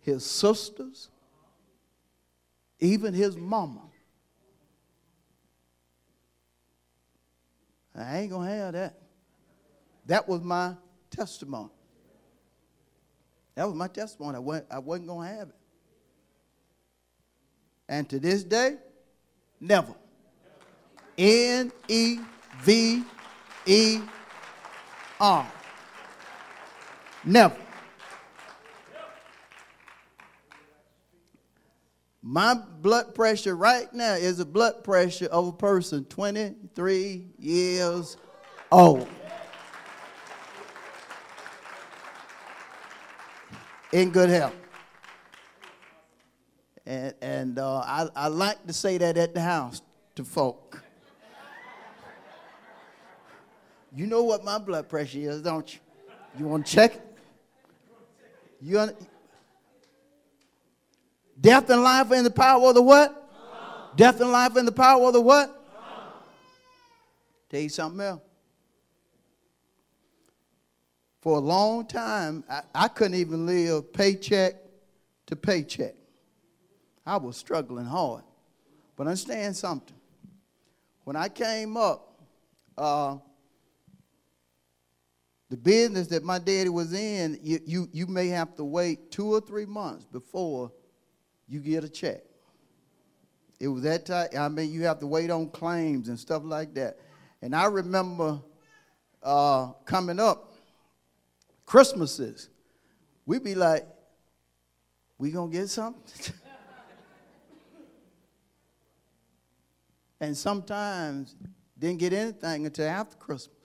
[0.02, 1.08] his sisters,
[2.78, 3.80] even his mama.
[7.96, 8.98] I ain't gonna have that.
[10.04, 10.74] That was my
[11.10, 11.70] testimony.
[13.54, 14.36] That was my testimony.
[14.36, 15.54] I wasn't, I wasn't going to have it.
[17.88, 18.76] And to this day,
[19.60, 19.94] never.
[21.16, 22.18] N E
[22.62, 23.04] V
[23.66, 24.00] E
[25.20, 25.52] R.
[27.24, 27.56] Never.
[32.26, 38.16] My blood pressure right now is the blood pressure of a person 23 years
[38.72, 39.06] old.
[43.94, 44.52] In good health.
[46.84, 49.80] And, and uh, I, I like to say that at the house
[50.16, 50.82] to folk.
[53.94, 55.80] You know what my blood pressure is, don't you?
[56.36, 57.16] You want to check it?
[58.60, 58.96] You un-
[61.40, 63.20] Death and life in the power of the what?
[63.96, 65.62] Death and life in the power of the what?
[67.48, 68.20] Tell you something else
[71.24, 74.56] for a long time, I, I couldn't even live paycheck
[75.24, 75.94] to paycheck.
[77.06, 78.24] I was struggling hard.
[78.94, 79.96] But understand something.
[81.04, 82.20] When I came up,
[82.76, 83.16] uh,
[85.48, 89.32] the business that my daddy was in, you, you, you may have to wait two
[89.32, 90.72] or three months before
[91.48, 92.20] you get a check.
[93.58, 96.74] It was that time, I mean, you have to wait on claims and stuff like
[96.74, 96.98] that.
[97.40, 98.42] And I remember
[99.22, 100.50] uh, coming up,
[101.66, 102.48] Christmases,
[103.26, 103.86] we be like,
[105.18, 106.34] we gonna get something?
[110.20, 111.36] and sometimes
[111.78, 113.56] didn't get anything until after Christmas.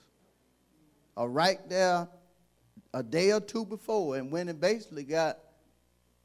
[1.16, 2.08] Or right there
[2.92, 5.38] a day or two before and when and basically got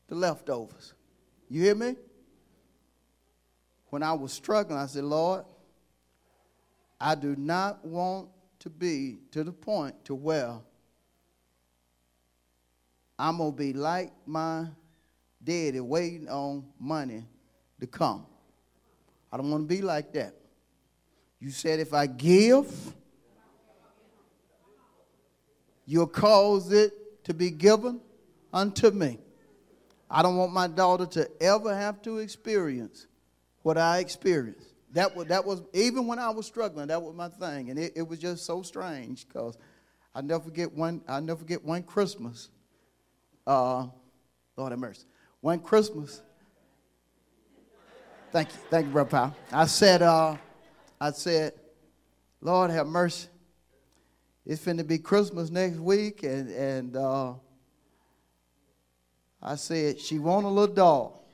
[0.07, 0.93] the leftovers.
[1.49, 1.95] You hear me?
[3.89, 5.45] When I was struggling, I said, Lord,
[6.99, 10.57] I do not want to be to the point to where
[13.17, 14.67] I'm going to be like my
[15.43, 17.25] daddy waiting on money
[17.79, 18.25] to come.
[19.31, 20.33] I don't want to be like that.
[21.39, 22.71] You said if I give,
[25.85, 28.01] you'll cause it to be given
[28.53, 29.19] unto me.
[30.09, 33.07] I don't want my daughter to ever have to experience
[33.63, 34.73] what I experienced.
[34.93, 37.69] That was, that was even when I was struggling, that was my thing.
[37.69, 39.57] And it, it was just so strange because
[40.13, 42.49] I never forget one, I never forget one Christmas
[43.47, 43.87] uh,
[44.57, 45.05] Lord have mercy.
[45.41, 46.21] One Christmas,
[48.31, 49.35] thank you, thank you, Brother Powell.
[49.51, 50.37] I said, uh,
[50.99, 51.53] I said,
[52.41, 53.27] Lord have mercy.
[54.45, 57.33] It's finna be Christmas next week, and and uh,
[59.41, 61.25] I said she want a little doll.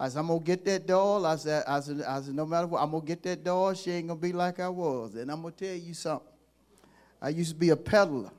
[0.00, 1.24] I said I'm gonna get that doll.
[1.24, 3.74] I said I said I said no matter what I'm gonna get that doll.
[3.74, 6.28] She ain't gonna be like I was, and I'm gonna tell you something.
[7.22, 8.30] I used to be a peddler.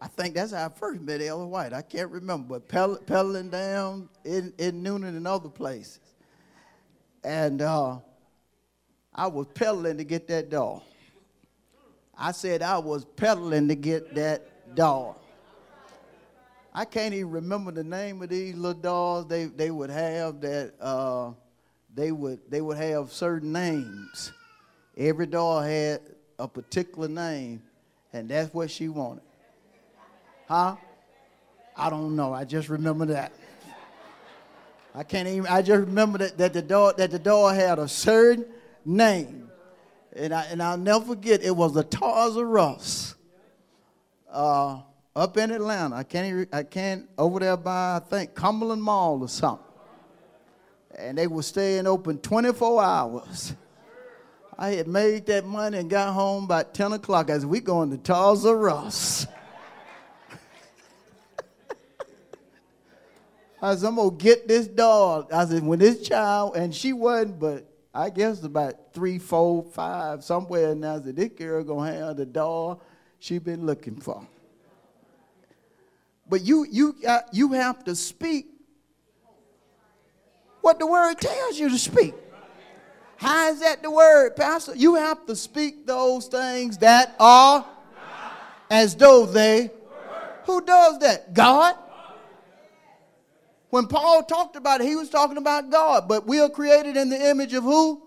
[0.00, 1.72] I think that's how I first met Ella White.
[1.72, 2.68] I can't remember, but
[3.06, 5.98] peddling down in, in Newnan and other places.
[7.24, 7.98] And uh,
[9.12, 10.84] I was peddling to get that doll.
[12.16, 15.20] I said I was peddling to get that doll.
[16.72, 20.74] I can't even remember the name of these little dolls they, they would have that
[20.80, 21.32] uh,
[21.92, 24.32] they would they would have certain names.
[24.96, 26.00] Every doll had
[26.38, 27.62] a particular name,
[28.12, 29.22] and that's what she wanted.
[30.48, 30.76] Huh?
[31.76, 32.32] I don't know.
[32.32, 33.32] I just remember that.
[34.94, 37.86] I can't even, I just remember that, that the door that the door had a
[37.86, 38.46] certain
[38.84, 39.50] name.
[40.16, 42.78] And, I, and I'll never forget, it was a Toys R
[44.32, 44.80] uh,
[45.14, 45.96] up in Atlanta.
[45.96, 49.64] I can't, I can't, over there by, I think, Cumberland Mall or something.
[50.96, 53.54] And they were staying open 24 hours.
[54.58, 57.30] I had made that money and got home by 10 o'clock.
[57.30, 59.37] As we going to Toys R.
[63.60, 65.32] I said, I'm to get this dog.
[65.32, 70.22] I said, when this child, and she wasn't, but I guess about three, four, five,
[70.22, 70.92] somewhere there.
[70.92, 72.80] I said, this girl to have the dog
[73.18, 74.24] she been looking for.
[76.28, 78.46] But you, you, uh, you have to speak
[80.60, 82.14] what the word tells you to speak.
[83.16, 84.76] How is that the word, Pastor?
[84.76, 87.66] You have to speak those things that are
[88.70, 89.72] as though they.
[90.44, 91.34] Who does that?
[91.34, 91.74] God.
[93.70, 96.08] When Paul talked about it, he was talking about God.
[96.08, 98.02] But we are created in the image of who?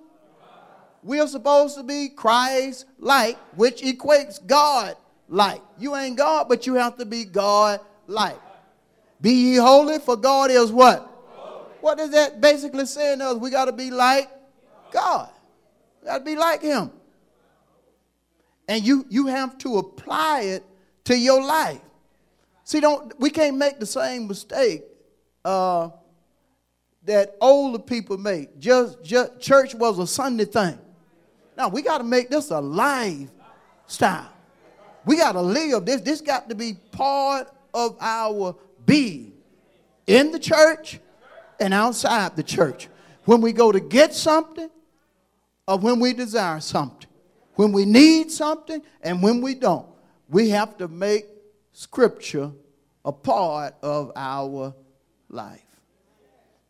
[1.04, 4.96] We are supposed to be Christ like, which equates God
[5.28, 5.62] like.
[5.80, 8.40] You ain't God, but you have to be God like.
[9.20, 11.08] Be ye holy, for God is what?
[11.28, 11.66] Holy.
[11.82, 13.38] What is that basically saying to us?
[13.38, 14.30] We got to be like
[14.92, 15.30] God.
[16.02, 16.92] We got to be like Him.
[18.68, 20.64] And you, you have to apply it
[21.06, 21.82] to your life.
[22.64, 24.84] See, don't we can't make the same mistake
[25.44, 25.90] uh,
[27.04, 28.60] that older people make.
[28.60, 30.78] Just, just church was a Sunday thing.
[31.58, 34.32] Now we got to make this a lifestyle.
[35.06, 36.02] We got to live this.
[36.02, 39.34] This got to be part of our being
[40.08, 41.00] in the church
[41.60, 42.88] and outside the church.
[43.26, 44.70] When we go to get something
[45.68, 47.10] or when we desire something,
[47.56, 49.88] when we need something and when we don't,
[50.30, 51.26] we have to make
[51.74, 52.52] scripture
[53.06, 54.74] a part of our
[55.32, 55.66] life.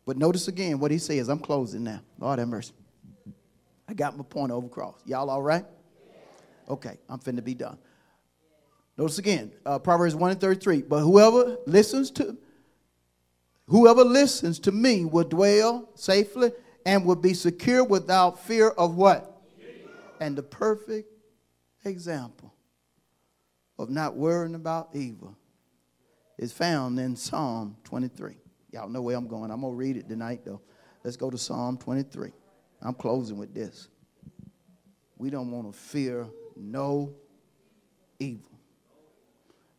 [0.06, 1.28] But notice again what he says.
[1.28, 2.00] I'm closing now.
[2.18, 2.72] Lord have mercy.
[3.88, 5.00] I got my point over cross.
[5.04, 5.64] Y'all all right?
[6.68, 7.78] Okay, I'm finna be done.
[8.96, 10.82] Notice again, uh, Proverbs 1 and 33.
[10.82, 12.36] But whoever listens to
[13.66, 16.52] whoever listens to me will dwell safely
[16.84, 19.40] and will be secure without fear of what?
[20.20, 21.08] And the perfect
[21.84, 22.52] example
[23.78, 25.36] of not worrying about evil
[26.38, 28.36] is found in Psalm 23.
[28.72, 29.50] Y'all know where I'm going.
[29.50, 30.60] I'm going to read it tonight, though.
[31.04, 32.32] Let's go to Psalm 23.
[32.80, 33.88] I'm closing with this.
[35.18, 37.14] We don't want to fear no
[38.18, 38.50] evil.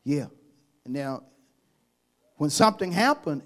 [0.04, 0.28] Yeah.
[0.86, 1.24] Now,
[2.38, 3.42] when something happened,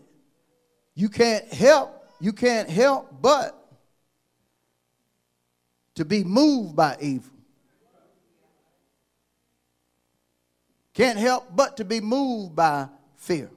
[0.96, 3.54] you can't help, you can't help but
[5.96, 7.32] to be moved by evil.
[10.94, 13.52] Can't help but to be moved by fear.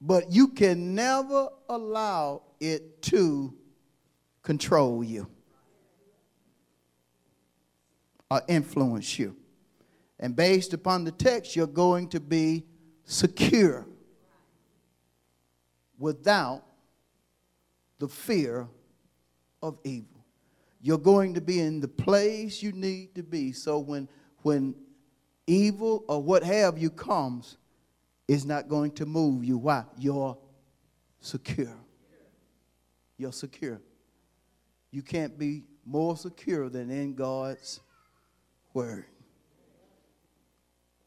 [0.00, 3.54] But you can never allow it to
[4.42, 5.28] control you
[8.30, 9.36] or influence you.
[10.18, 12.64] And based upon the text, you're going to be
[13.04, 13.86] secure
[15.98, 16.62] without
[17.98, 18.68] the fear
[19.62, 20.24] of evil.
[20.80, 23.52] You're going to be in the place you need to be.
[23.52, 24.08] So when,
[24.42, 24.74] when
[25.46, 27.56] evil or what have you comes,
[28.28, 29.58] it's not going to move you.
[29.58, 29.84] Why?
[29.98, 30.36] You're
[31.20, 31.76] secure.
[33.16, 33.80] You're secure.
[34.90, 37.80] You can't be more secure than in God's
[38.74, 39.06] word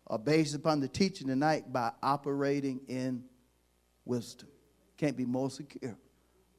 [0.10, 3.24] are based upon the teaching tonight by operating in
[4.06, 4.50] wisdom.
[4.98, 5.96] Can't be more secure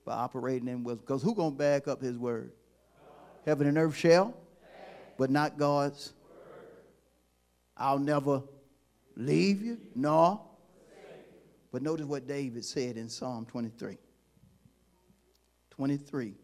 [0.04, 1.04] by operating in wisdom.
[1.04, 2.52] Because who to back up his word?
[3.44, 4.34] Heaven and earth shall,
[5.18, 6.12] but not God's.
[7.76, 8.42] I'll never
[9.16, 10.40] leave you, nor.
[11.72, 13.96] But notice what David said in Psalm 23.
[15.70, 16.34] 23.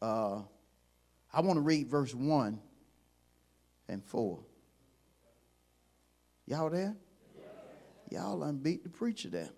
[0.00, 0.42] Uh,
[1.32, 2.60] I want to read verse 1
[3.88, 4.38] and 4.
[6.46, 6.96] Y'all there?
[8.10, 9.50] Y'all unbeat the preacher there.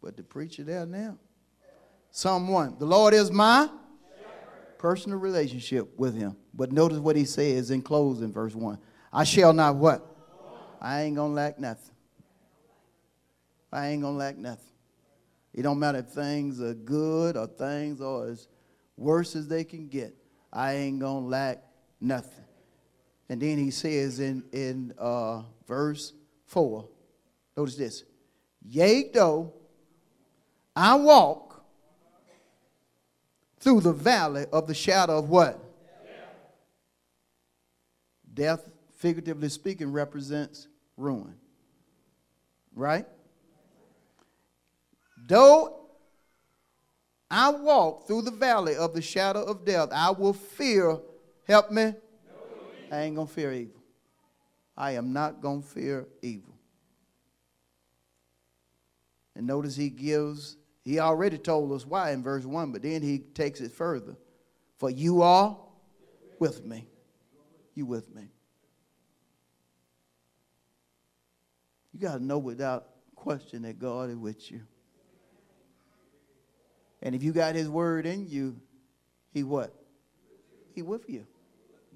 [0.00, 1.18] But the preacher there now.
[2.10, 2.76] Psalm 1.
[2.78, 3.68] The Lord is my
[4.78, 6.36] personal relationship with him.
[6.52, 8.78] But notice what he says in closing, verse 1.
[9.12, 10.06] I shall not what?
[10.80, 11.93] I ain't gonna lack nothing.
[13.74, 14.72] I ain't gonna lack nothing.
[15.52, 18.46] It don't matter if things are good or things are as
[18.96, 20.14] worse as they can get.
[20.52, 21.62] I ain't gonna lack
[22.00, 22.44] nothing.
[23.28, 26.12] And then he says in, in uh, verse
[26.46, 26.88] 4,
[27.56, 28.04] notice this
[28.62, 29.52] Yea, though
[30.76, 31.64] I walk
[33.58, 35.58] through the valley of the shadow of what?
[38.32, 41.34] Death figuratively speaking, represents ruin.
[42.74, 43.06] Right?
[45.26, 45.86] Though
[47.30, 50.98] I walk through the valley of the shadow of death, I will fear,
[51.46, 51.94] help me.
[52.92, 53.82] I ain't going to fear evil.
[54.76, 56.54] I am not going to fear evil.
[59.34, 63.18] And notice he gives, he already told us why in verse 1, but then he
[63.18, 64.16] takes it further.
[64.78, 65.56] For you are
[66.38, 66.86] with me.
[67.74, 68.28] You with me.
[71.92, 74.60] You got to know without question that God is with you.
[77.04, 78.56] And if you got his word in you,
[79.32, 79.74] he what?
[80.74, 81.26] He with you.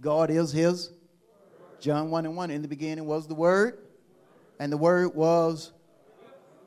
[0.00, 0.92] God is his.
[1.80, 2.50] John 1 and 1.
[2.50, 3.78] In the beginning was the word,
[4.60, 5.72] and the word was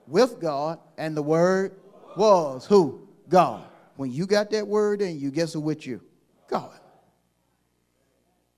[0.07, 1.75] with God, and the word
[2.17, 3.07] was who?
[3.29, 3.63] God.
[3.95, 6.01] When you got that word in you, guess who with you?
[6.49, 6.79] God.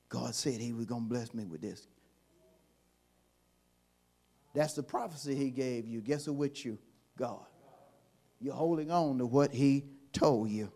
[0.07, 1.87] God said he was going to bless me with this.
[4.53, 5.99] That's the prophecy he gave you.
[5.99, 6.77] Guess who with you?
[7.17, 7.45] God.
[8.43, 10.69] You're holding on to what he told you.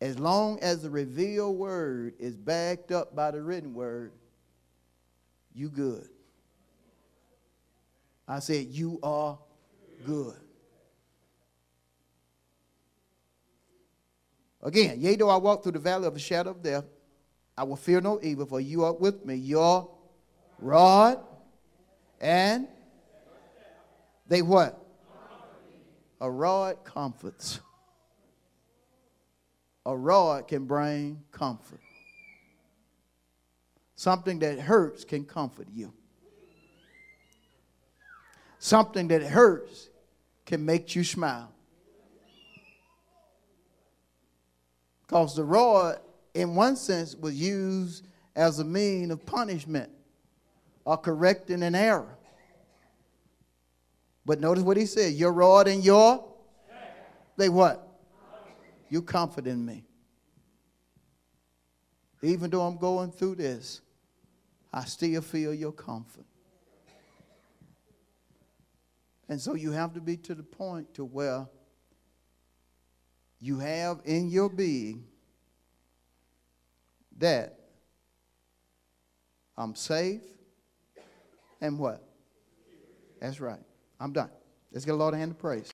[0.00, 4.10] As long as the revealed word is backed up by the written word,
[5.54, 6.08] you good.
[8.26, 9.38] I said, You are
[10.04, 10.34] good.
[14.64, 16.84] Again, yea, though I walk through the valley of the shadow of death,
[17.56, 19.36] I will fear no evil, for you are with me.
[19.36, 19.88] Your
[20.58, 21.20] rod
[22.20, 22.66] and
[24.26, 24.81] they what?
[26.22, 27.58] A rod comforts.
[29.84, 31.80] A rod can bring comfort.
[33.96, 35.92] Something that hurts can comfort you.
[38.60, 39.90] Something that hurts
[40.46, 41.50] can make you smile.
[45.00, 45.98] Because the rod,
[46.34, 48.06] in one sense, was used
[48.36, 49.90] as a mean of punishment
[50.84, 52.16] or correcting an error.
[54.24, 56.32] But notice what he said your rod and your
[57.36, 57.88] they what?
[58.88, 59.84] You comfort in me.
[62.22, 63.80] Even though I'm going through this,
[64.72, 66.26] I still feel your comfort.
[69.28, 71.48] And so you have to be to the point to where
[73.40, 75.04] you have in your being
[77.18, 77.58] that
[79.56, 80.22] I'm safe
[81.60, 82.06] and what?
[83.20, 83.62] That's right.
[84.02, 84.30] I'm done.
[84.72, 85.70] Let's get a Lord a hand of praise.